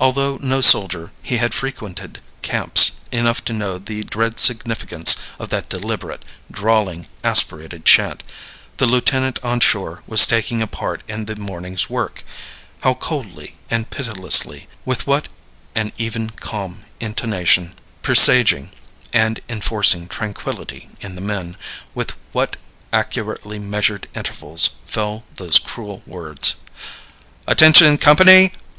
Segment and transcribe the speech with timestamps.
[0.00, 5.68] Although no soldier, he had frequented camps enough to know the dread significance of that
[5.68, 8.22] deliberate, drawling, aspirated chant;
[8.78, 12.24] the lieutenant on shore was taking a part in the morning's work.
[12.82, 15.28] How coldly and pitilessly with what
[15.74, 18.70] an even, calm intonation, presaging
[19.12, 21.58] and enforcing tranquillity in the men
[21.94, 22.56] with what
[22.94, 26.54] accurately measured intervals fell those cruel words:
[27.46, 28.52] "Attention, company!